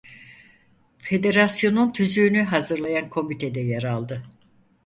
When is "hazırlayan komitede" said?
2.41-3.59